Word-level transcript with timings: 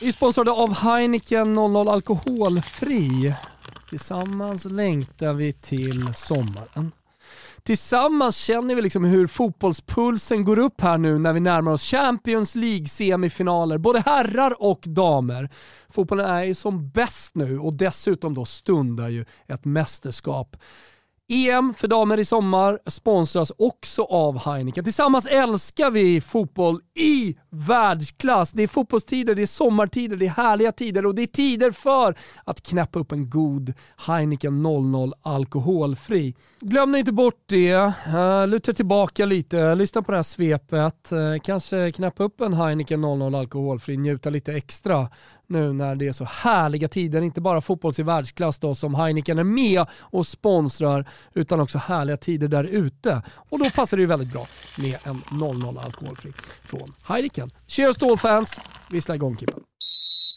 Vi 0.00 0.08
är 0.08 0.12
sponsrade 0.12 0.50
av 0.50 0.74
Heineken 0.74 1.52
00 1.52 1.88
Alkoholfri. 1.88 3.34
Tillsammans 3.88 4.64
längtar 4.64 5.34
vi 5.34 5.52
till 5.52 6.14
sommaren. 6.14 6.92
Tillsammans 7.62 8.36
känner 8.36 8.74
vi 8.74 8.82
liksom 8.82 9.04
hur 9.04 9.26
fotbollspulsen 9.26 10.44
går 10.44 10.58
upp 10.58 10.80
här 10.80 10.98
nu 10.98 11.18
när 11.18 11.32
vi 11.32 11.40
närmar 11.40 11.72
oss 11.72 11.82
Champions 11.82 12.54
League-semifinaler, 12.54 13.78
både 13.78 14.00
herrar 14.00 14.62
och 14.62 14.80
damer. 14.86 15.50
Fotbollen 15.88 16.26
är 16.26 16.42
ju 16.42 16.54
som 16.54 16.90
bäst 16.90 17.34
nu 17.34 17.58
och 17.58 17.74
dessutom 17.74 18.34
då 18.34 18.44
stundar 18.44 19.08
ju 19.08 19.24
ett 19.46 19.64
mästerskap. 19.64 20.56
EM 21.28 21.74
för 21.74 21.88
damer 21.88 22.18
i 22.18 22.24
sommar 22.24 22.78
sponsras 22.86 23.52
också 23.58 24.02
av 24.02 24.38
Heineken. 24.38 24.84
Tillsammans 24.84 25.26
älskar 25.26 25.90
vi 25.90 26.20
fotboll 26.20 26.80
i 26.94 27.36
världsklass. 27.50 28.52
Det 28.52 28.62
är 28.62 28.68
fotbollstider, 28.68 29.34
det 29.34 29.42
är 29.42 29.46
sommartider, 29.46 30.16
det 30.16 30.26
är 30.26 30.30
härliga 30.30 30.72
tider 30.72 31.06
och 31.06 31.14
det 31.14 31.22
är 31.22 31.26
tider 31.26 31.70
för 31.70 32.18
att 32.44 32.62
knäppa 32.62 32.98
upp 32.98 33.12
en 33.12 33.30
god 33.30 33.72
Heineken 33.96 34.62
00 34.62 35.12
alkoholfri. 35.22 36.34
Glöm 36.60 36.94
inte 36.94 37.12
bort 37.12 37.44
det, 37.46 37.72
eh, 37.72 38.46
luta 38.46 38.72
tillbaka 38.72 39.24
lite, 39.24 39.74
lyssna 39.74 40.02
på 40.02 40.12
det 40.12 40.18
här 40.18 40.22
svepet, 40.22 41.12
eh, 41.12 41.18
kanske 41.42 41.92
knäppa 41.92 42.24
upp 42.24 42.40
en 42.40 42.54
Heineken 42.54 43.00
00 43.00 43.34
alkoholfri, 43.34 43.96
njuta 43.96 44.30
lite 44.30 44.52
extra 44.52 45.08
nu 45.46 45.72
när 45.72 45.94
det 45.94 46.08
är 46.08 46.12
så 46.12 46.24
härliga 46.24 46.88
tider. 46.88 47.22
Inte 47.22 47.40
bara 47.40 47.60
fotbolls 47.60 47.98
i 47.98 48.02
världsklass 48.02 48.58
då 48.58 48.74
som 48.74 48.94
Heineken 48.94 49.38
är 49.38 49.44
med 49.44 49.86
och 50.00 50.26
sponsrar, 50.26 51.08
utan 51.34 51.60
också 51.60 51.78
härliga 51.78 52.16
tider 52.16 52.48
där 52.48 52.64
ute. 52.64 53.22
Och 53.34 53.58
då 53.58 53.64
passar 53.74 53.96
det 53.96 54.00
ju 54.00 54.06
väldigt 54.06 54.32
bra 54.32 54.46
med 54.78 54.96
en 55.04 55.22
00 55.64 55.78
alkoholfri 55.78 56.32
från 56.62 56.92
Heineken. 57.04 57.48
Cheers 57.66 57.96
då 57.96 58.16
fans! 58.16 58.60
Vissla 58.90 59.14
igång 59.14 59.36
Kippen! 59.36 59.65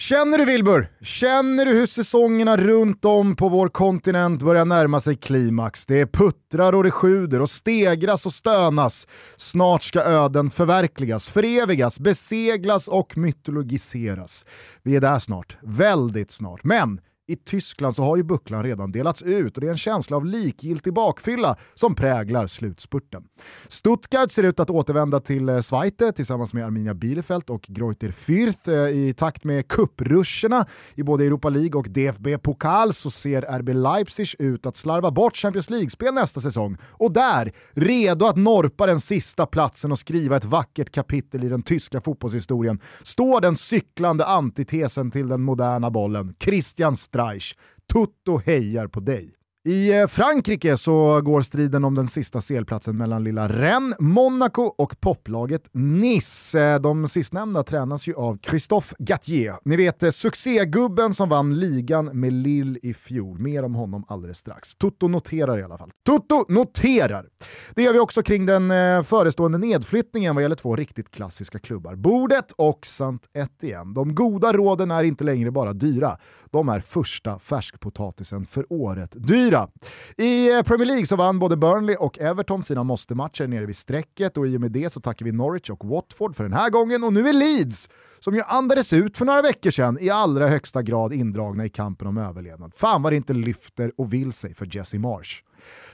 Känner 0.00 0.38
du 0.38 0.44
Wilbur? 0.44 0.88
Känner 1.00 1.64
du 1.64 1.72
hur 1.72 1.86
säsongerna 1.86 2.56
runt 2.56 3.04
om 3.04 3.36
på 3.36 3.48
vår 3.48 3.68
kontinent 3.68 4.42
börjar 4.42 4.64
närma 4.64 5.00
sig 5.00 5.16
klimax? 5.16 5.86
Det 5.86 6.06
puttrar 6.06 6.72
och 6.72 6.84
det 6.84 6.90
sjuder 6.90 7.40
och 7.40 7.50
stegras 7.50 8.26
och 8.26 8.34
stönas. 8.34 9.06
Snart 9.36 9.82
ska 9.82 10.00
öden 10.00 10.50
förverkligas, 10.50 11.28
förevigas, 11.28 11.98
beseglas 11.98 12.88
och 12.88 13.16
mytologiseras. 13.16 14.44
Vi 14.82 14.96
är 14.96 15.00
där 15.00 15.18
snart, 15.18 15.56
väldigt 15.62 16.30
snart. 16.30 16.64
Men 16.64 17.00
i 17.28 17.36
Tyskland 17.36 17.96
så 17.96 18.02
har 18.02 18.16
ju 18.16 18.22
bucklan 18.22 18.62
redan 18.62 18.92
delats 18.92 19.22
ut 19.22 19.56
och 19.56 19.60
det 19.60 19.66
är 19.66 19.70
en 19.70 19.78
känsla 19.78 20.16
av 20.16 20.26
likgiltig 20.26 20.92
bakfylla 20.92 21.56
som 21.74 21.94
präglar 21.94 22.46
slutspurten. 22.46 23.24
Stuttgart 23.68 24.32
ser 24.32 24.42
ut 24.42 24.60
att 24.60 24.70
återvända 24.70 25.20
till 25.20 25.48
eh, 25.48 25.60
Schweiz 25.60 25.94
tillsammans 26.16 26.52
med 26.52 26.66
Arminia 26.66 26.94
Bielefeld 26.94 27.50
och 27.50 27.62
Greuther 27.62 28.08
Fürth. 28.08 28.72
Eh, 28.72 29.08
I 29.08 29.14
takt 29.14 29.44
med 29.44 29.68
kuppruscherna 29.68 30.66
i 30.94 31.02
både 31.02 31.24
Europa 31.24 31.48
League 31.48 31.78
och 31.78 31.88
DFB-pokal 31.88 32.94
så 32.94 33.10
ser 33.10 33.42
RB 33.42 33.68
Leipzig 33.68 34.28
ut 34.38 34.66
att 34.66 34.76
slarva 34.76 35.10
bort 35.10 35.36
Champions 35.36 35.70
League-spel 35.70 36.14
nästa 36.14 36.40
säsong 36.40 36.76
och 36.82 37.12
där, 37.12 37.52
redo 37.70 38.26
att 38.26 38.36
norpa 38.36 38.86
den 38.86 39.00
sista 39.00 39.46
platsen 39.46 39.92
och 39.92 39.98
skriva 39.98 40.36
ett 40.36 40.44
vackert 40.44 40.90
kapitel 40.90 41.44
i 41.44 41.48
den 41.48 41.62
tyska 41.62 42.00
fotbollshistorien, 42.00 42.80
står 43.02 43.40
den 43.40 43.56
cyklande 43.56 44.24
antitesen 44.24 45.10
till 45.10 45.28
den 45.28 45.42
moderna 45.42 45.90
bollen, 45.90 46.34
Christian 46.40 46.96
Streich. 47.18 47.54
Tutto 47.86 48.38
hejar 48.38 48.86
på 48.86 49.00
dig. 49.00 49.37
I 49.64 49.92
eh, 49.92 50.06
Frankrike 50.06 50.76
så 50.76 51.20
går 51.20 51.42
striden 51.42 51.84
om 51.84 51.94
den 51.94 52.08
sista 52.08 52.40
selplatsen 52.40 52.96
mellan 52.96 53.24
lilla 53.24 53.48
Rennes, 53.48 53.96
Monaco 53.98 54.62
och 54.62 55.00
poplaget 55.00 55.62
Nice. 55.72 56.60
Eh, 56.60 56.80
de 56.80 57.08
sistnämnda 57.08 57.62
tränas 57.62 58.06
ju 58.06 58.14
av 58.14 58.38
Christophe 58.42 58.94
Gattier. 58.98 59.56
Ni 59.64 59.76
vet 59.76 60.02
eh, 60.02 60.10
succégubben 60.10 61.14
som 61.14 61.28
vann 61.28 61.58
ligan 61.58 62.04
med 62.06 62.32
Lille 62.32 62.78
i 62.82 62.94
fjol. 62.94 63.38
Mer 63.38 63.64
om 63.64 63.74
honom 63.74 64.04
alldeles 64.08 64.38
strax. 64.38 64.74
Toto 64.74 65.08
noterar 65.08 65.58
i 65.58 65.62
alla 65.62 65.78
fall. 65.78 65.90
Toto 66.06 66.44
noterar! 66.48 67.26
Det 67.74 67.82
gör 67.82 67.92
vi 67.92 67.98
också 67.98 68.22
kring 68.22 68.46
den 68.46 68.68
förestående 69.04 69.58
nedflyttningen 69.58 70.34
vad 70.34 70.42
gäller 70.42 70.56
två 70.56 70.76
riktigt 70.76 71.10
klassiska 71.10 71.58
klubbar. 71.58 71.94
Bordet 71.94 72.52
och 72.52 72.86
Sant 72.86 73.28
Etienne. 73.34 73.94
De 73.94 74.14
goda 74.14 74.52
råden 74.52 74.90
är 74.90 75.04
inte 75.04 75.24
längre 75.24 75.50
bara 75.50 75.72
dyra 75.72 76.18
de 76.50 76.68
är 76.68 76.80
första 76.80 77.38
färskpotatisen 77.38 78.46
för 78.46 78.72
året 78.72 79.10
dyr 79.14 79.47
dyra. 79.48 79.68
I 80.16 80.62
Premier 80.62 80.86
League 80.86 81.06
så 81.06 81.16
vann 81.16 81.38
både 81.38 81.56
Burnley 81.56 81.96
och 81.96 82.18
Everton 82.18 82.62
sina 82.62 82.84
måste-matcher 82.84 83.46
nere 83.46 83.66
vid 83.66 83.76
strecket 83.76 84.36
och 84.36 84.48
i 84.48 84.56
och 84.56 84.60
med 84.60 84.72
det 84.72 84.92
så 84.92 85.00
tackar 85.00 85.24
vi 85.24 85.32
Norwich 85.32 85.70
och 85.70 85.84
Watford 85.84 86.36
för 86.36 86.44
den 86.44 86.52
här 86.52 86.70
gången 86.70 87.04
och 87.04 87.12
nu 87.12 87.28
är 87.28 87.32
Leeds 87.32 87.88
som 88.20 88.34
ju 88.34 88.42
andades 88.46 88.92
ut 88.92 89.16
för 89.16 89.24
några 89.24 89.42
veckor 89.42 89.70
sedan 89.70 89.98
i 90.00 90.10
allra 90.10 90.48
högsta 90.48 90.82
grad 90.82 91.12
indragna 91.12 91.64
i 91.64 91.68
kampen 91.68 92.08
om 92.08 92.18
överlevnad. 92.18 92.72
Fan 92.76 93.02
vad 93.02 93.12
det 93.12 93.16
inte 93.16 93.32
lyfter 93.32 93.92
och 93.96 94.12
vill 94.12 94.32
sig 94.32 94.54
för 94.54 94.76
Jesse 94.76 94.98
Marsh. 94.98 95.42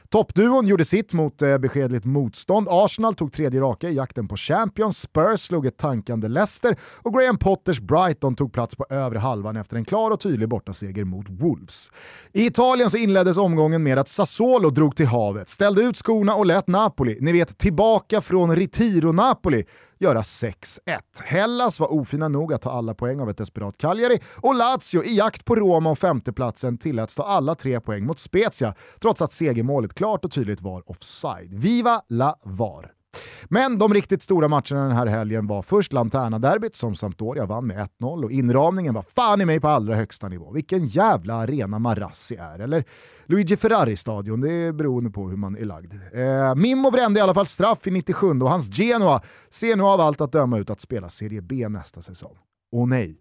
Toppduon 0.09 0.67
gjorde 0.67 0.85
sitt 0.85 1.13
mot 1.13 1.43
eh, 1.43 1.59
beskedligt 1.59 2.05
motstånd. 2.05 2.67
Arsenal 2.71 3.15
tog 3.15 3.33
tredje 3.33 3.61
raka 3.61 3.91
i 3.91 3.95
jakten 3.95 4.29
på 4.29 4.37
Champions, 4.37 4.99
Spurs 4.99 5.41
slog 5.41 5.67
ett 5.67 5.77
tankande 5.77 6.29
Leicester 6.29 6.77
och 6.83 7.15
Graham 7.15 7.39
Potters 7.39 7.81
Brighton 7.81 8.37
tog 8.37 8.53
plats 8.53 8.77
på 8.77 8.87
övre 8.91 9.19
halvan 9.19 9.57
efter 9.57 9.77
en 9.77 9.85
klar 9.85 10.11
och 10.11 10.21
tydlig 10.21 10.49
bortaseger 10.49 11.05
mot 11.05 11.27
Wolves. 11.29 11.91
I 12.33 12.47
Italien 12.47 12.91
så 12.91 12.97
inleddes 12.97 13.37
omgången 13.37 13.83
med 13.83 13.99
att 13.99 14.09
Sassuolo 14.09 14.71
drog 14.71 14.97
till 14.97 15.07
havet, 15.07 15.49
ställde 15.49 15.83
ut 15.83 15.97
skorna 15.97 16.35
och 16.35 16.47
lät 16.47 16.67
Napoli, 16.67 17.19
ni 17.21 17.33
vet 17.33 17.59
tillbaka 17.59 18.21
från 18.21 18.57
Retiro-Napoli, 18.57 19.65
göra 20.05 20.23
6-1. 20.23 21.01
Hellas 21.23 21.81
var 21.81 21.93
ofina 21.93 22.29
nog 22.29 22.53
att 22.53 22.63
ta 22.63 22.71
alla 22.71 22.95
poäng 22.95 23.21
av 23.21 23.31
ett 23.31 23.39
desperat 23.39 23.79
Cagliari 23.79 24.21
och 24.37 24.55
Lazio 24.55 25.05
i 25.05 25.17
jakt 25.17 25.45
på 25.45 25.57
Roma 25.57 25.91
och 25.91 25.99
femteplatsen 25.99 26.79
tilläts 26.79 27.15
ta 27.15 27.23
alla 27.23 27.55
tre 27.55 27.81
poäng 27.81 28.07
mot 28.07 28.19
Spezia 28.19 28.75
trots 29.01 29.23
att 29.23 29.33
segermålet 29.33 29.95
klart 29.95 30.25
och 30.25 30.33
tydligt 30.33 30.61
var 30.61 30.91
offside. 30.91 31.55
Viva 31.55 32.03
la 32.09 32.39
VAR! 32.43 33.04
Men 33.49 33.79
de 33.79 33.95
riktigt 33.95 34.23
stora 34.23 34.49
matcherna 34.49 34.83
den 34.83 34.93
här 34.93 35.07
helgen 35.07 35.47
var 35.47 35.63
först 35.63 35.93
Lanterna-derbyt 35.93 36.77
som 36.77 36.97
Sampdoria 36.97 37.47
vann 37.47 37.67
med 37.67 37.89
1-0 38.01 38.25
och 38.25 38.33
inramningen 38.33 38.95
var 38.95 39.05
fan 39.17 39.41
i 39.41 39.45
mig 39.45 39.61
på 39.61 39.69
allra 39.69 39.95
högsta 39.95 40.29
nivå. 40.29 40.53
Vilken 40.53 40.87
jävla 40.87 41.35
arena 41.35 41.79
Marassi 41.79 42.37
är, 42.37 42.59
eller 42.59 42.85
Luigi 43.27 43.57
Ferrari-stadion, 43.57 44.41
det 44.41 44.53
är 44.53 44.73
beroende 44.73 45.11
på 45.11 45.29
hur 45.29 45.37
man 45.37 45.57
är 45.57 45.65
lagd. 45.65 45.95
Eh, 46.13 46.55
Mimmo 46.55 46.91
brände 46.91 47.21
i 47.21 47.23
alla 47.23 47.35
fall 47.35 47.47
straff 47.47 47.87
i 47.87 47.91
97 47.91 48.27
och 48.27 48.51
hans 48.51 48.79
Genoa 48.79 49.23
ser 49.51 49.77
nu 49.77 49.83
av 49.83 50.01
allt 50.01 50.21
att 50.21 50.33
döma 50.33 50.59
ut 50.59 50.71
att 50.71 50.81
spela 50.81 51.09
Serie 51.09 51.41
B 51.41 51.69
nästa 51.69 52.03
säsong. 52.03 52.37
Åh 52.73 52.89
nej. 52.89 53.17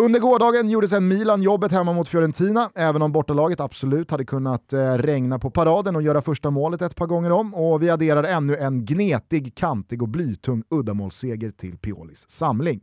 Under 0.00 0.20
gårdagen 0.20 0.68
gjorde 0.68 0.88
sedan 0.88 1.08
Milan 1.08 1.42
jobbet 1.42 1.72
hemma 1.72 1.92
mot 1.92 2.08
Fiorentina, 2.08 2.70
även 2.74 3.02
om 3.02 3.12
bortalaget 3.12 3.60
absolut 3.60 4.10
hade 4.10 4.24
kunnat 4.24 4.72
eh, 4.72 4.94
regna 4.94 5.38
på 5.38 5.50
paraden 5.50 5.96
och 5.96 6.02
göra 6.02 6.22
första 6.22 6.50
målet 6.50 6.82
ett 6.82 6.96
par 6.96 7.06
gånger 7.06 7.32
om. 7.32 7.54
Och 7.54 7.82
vi 7.82 7.90
adderar 7.90 8.24
ännu 8.24 8.56
en 8.56 8.84
gnetig, 8.84 9.54
kantig 9.54 10.02
och 10.02 10.08
blytung 10.08 10.62
uddamålsseger 10.70 11.50
till 11.50 11.78
Piolis 11.78 12.24
samling. 12.28 12.80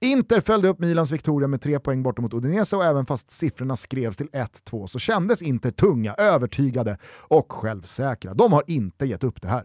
Inter 0.00 0.40
följde 0.40 0.68
upp 0.68 0.78
Milans 0.78 1.10
Victoria 1.10 1.48
med 1.48 1.60
tre 1.60 1.80
poäng 1.80 2.02
borta 2.02 2.22
mot 2.22 2.34
Udinese 2.34 2.76
och 2.76 2.84
även 2.84 3.06
fast 3.06 3.30
siffrorna 3.30 3.76
skrevs 3.76 4.16
till 4.16 4.28
1-2 4.28 4.86
så 4.86 4.98
kändes 4.98 5.42
Inter 5.42 5.70
tunga, 5.70 6.14
övertygade 6.14 6.98
och 7.28 7.52
självsäkra. 7.52 8.34
De 8.34 8.52
har 8.52 8.64
inte 8.66 9.06
gett 9.06 9.24
upp 9.24 9.42
det 9.42 9.48
här. 9.48 9.64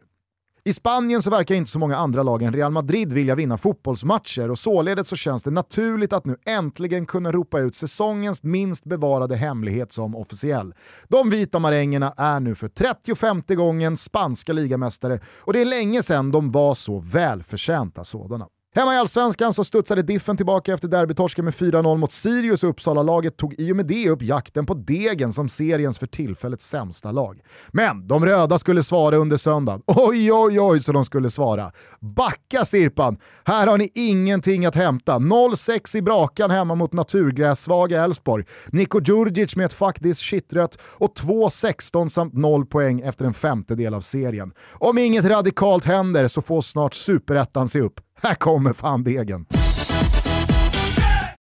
I 0.63 0.73
Spanien 0.73 1.21
så 1.21 1.29
verkar 1.29 1.55
inte 1.55 1.71
så 1.71 1.79
många 1.79 1.97
andra 1.97 2.23
lag 2.23 2.41
än 2.41 2.53
Real 2.53 2.71
Madrid 2.71 3.13
vilja 3.13 3.35
vinna 3.35 3.57
fotbollsmatcher 3.57 4.51
och 4.51 4.59
således 4.59 5.07
så 5.07 5.15
känns 5.15 5.43
det 5.43 5.51
naturligt 5.51 6.13
att 6.13 6.25
nu 6.25 6.37
äntligen 6.45 7.05
kunna 7.05 7.31
ropa 7.31 7.59
ut 7.59 7.75
säsongens 7.75 8.43
minst 8.43 8.83
bevarade 8.83 9.35
hemlighet 9.35 9.91
som 9.91 10.15
officiell. 10.15 10.73
De 11.07 11.29
vita 11.29 11.59
marängerna 11.59 12.13
är 12.17 12.39
nu 12.39 12.55
för 12.55 12.67
35 12.67 13.41
gången 13.47 13.97
spanska 13.97 14.53
ligamästare 14.53 15.19
och 15.37 15.53
det 15.53 15.61
är 15.61 15.65
länge 15.65 16.03
sedan 16.03 16.31
de 16.31 16.51
var 16.51 16.75
så 16.75 16.99
välförtjänta 16.99 18.03
sådana. 18.03 18.47
Hemma 18.75 18.95
i 18.95 18.97
Allsvenskan 18.97 19.53
så 19.53 19.63
studsade 19.63 20.01
Diffen 20.01 20.37
tillbaka 20.37 20.73
efter 20.73 20.87
derbytorsken 20.87 21.45
med 21.45 21.53
4-0 21.53 21.97
mot 21.97 22.11
Sirius 22.11 22.63
och 22.63 22.69
Uppsala-laget 22.69 23.37
tog 23.37 23.55
i 23.57 23.71
och 23.71 23.75
med 23.75 23.85
det 23.85 24.09
upp 24.09 24.21
jakten 24.21 24.65
på 24.65 24.73
Degen 24.73 25.33
som 25.33 25.49
seriens 25.49 25.99
för 25.99 26.07
tillfället 26.07 26.61
sämsta 26.61 27.11
lag. 27.11 27.41
Men 27.71 28.07
de 28.07 28.25
röda 28.25 28.59
skulle 28.59 28.83
svara 28.83 29.15
under 29.15 29.37
söndagen. 29.37 29.81
Oj, 29.87 30.33
oj, 30.33 30.59
oj 30.59 30.81
så 30.83 30.91
de 30.91 31.05
skulle 31.05 31.29
svara. 31.29 31.71
Backa 31.99 32.65
Sirpan! 32.65 33.17
Här 33.45 33.67
har 33.67 33.77
ni 33.77 33.89
ingenting 33.93 34.65
att 34.65 34.75
hämta. 34.75 35.15
0-6 35.15 35.97
i 35.97 36.01
Brakan 36.01 36.51
hemma 36.51 36.75
mot 36.75 36.93
naturgrässvaga 36.93 38.03
Elfsborg. 38.03 38.45
Niko 38.67 39.01
Djurdjic 39.01 39.55
med 39.55 39.65
ett 39.65 39.73
fuck 39.73 39.99
this 39.99 40.19
shitrött 40.19 40.77
och 40.83 41.17
2-16 41.17 42.09
samt 42.09 42.33
0 42.33 42.65
poäng 42.65 42.99
efter 43.01 43.25
en 43.25 43.33
femtedel 43.33 43.93
av 43.93 44.01
serien. 44.01 44.53
Om 44.71 44.97
inget 44.97 45.25
radikalt 45.25 45.85
händer 45.85 46.27
så 46.27 46.41
får 46.41 46.61
snart 46.61 46.93
superettan 46.93 47.69
se 47.69 47.81
upp. 47.81 47.99
Här 48.23 48.35
kommer 48.35 48.73
fan 48.73 49.03
degen. 49.03 49.45